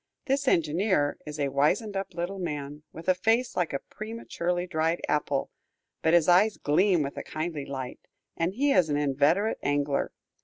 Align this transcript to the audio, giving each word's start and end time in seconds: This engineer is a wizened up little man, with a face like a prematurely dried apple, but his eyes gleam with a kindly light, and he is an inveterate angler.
This 0.25 0.47
engineer 0.47 1.19
is 1.27 1.39
a 1.39 1.49
wizened 1.49 1.95
up 1.95 2.15
little 2.15 2.39
man, 2.39 2.81
with 2.91 3.07
a 3.07 3.13
face 3.13 3.55
like 3.55 3.71
a 3.71 3.77
prematurely 3.77 4.65
dried 4.65 4.99
apple, 5.07 5.51
but 6.01 6.15
his 6.15 6.27
eyes 6.27 6.57
gleam 6.57 7.03
with 7.03 7.17
a 7.17 7.23
kindly 7.23 7.67
light, 7.67 7.99
and 8.35 8.55
he 8.55 8.71
is 8.71 8.89
an 8.89 8.97
inveterate 8.97 9.59
angler. 9.61 10.11